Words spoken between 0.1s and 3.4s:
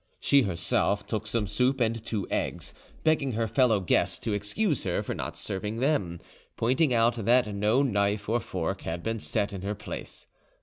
She herself took some soup and two eggs, begging